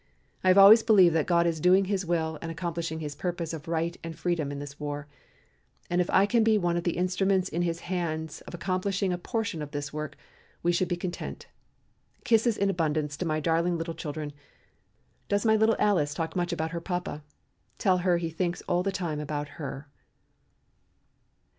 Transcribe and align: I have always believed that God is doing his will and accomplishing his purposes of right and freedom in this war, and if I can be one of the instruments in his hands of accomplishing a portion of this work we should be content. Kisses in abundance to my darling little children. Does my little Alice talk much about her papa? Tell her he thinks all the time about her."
I 0.43 0.47
have 0.47 0.57
always 0.57 0.81
believed 0.81 1.13
that 1.13 1.27
God 1.27 1.45
is 1.45 1.59
doing 1.59 1.85
his 1.85 2.07
will 2.07 2.39
and 2.41 2.49
accomplishing 2.49 3.01
his 3.01 3.13
purposes 3.13 3.53
of 3.53 3.67
right 3.67 3.95
and 4.03 4.17
freedom 4.17 4.51
in 4.51 4.57
this 4.57 4.79
war, 4.79 5.05
and 5.91 6.01
if 6.01 6.09
I 6.09 6.25
can 6.25 6.43
be 6.43 6.57
one 6.57 6.75
of 6.75 6.85
the 6.85 6.97
instruments 6.97 7.47
in 7.49 7.61
his 7.61 7.81
hands 7.81 8.41
of 8.47 8.55
accomplishing 8.55 9.13
a 9.13 9.19
portion 9.19 9.61
of 9.61 9.69
this 9.69 9.93
work 9.93 10.17
we 10.63 10.71
should 10.71 10.87
be 10.87 10.95
content. 10.97 11.45
Kisses 12.23 12.57
in 12.57 12.71
abundance 12.71 13.15
to 13.17 13.27
my 13.27 13.39
darling 13.39 13.77
little 13.77 13.93
children. 13.93 14.33
Does 15.29 15.45
my 15.45 15.55
little 15.55 15.75
Alice 15.77 16.15
talk 16.15 16.35
much 16.35 16.51
about 16.51 16.71
her 16.71 16.81
papa? 16.81 17.21
Tell 17.77 17.99
her 17.99 18.17
he 18.17 18.31
thinks 18.31 18.63
all 18.63 18.81
the 18.81 18.91
time 18.91 19.19
about 19.19 19.49
her." 19.59 19.87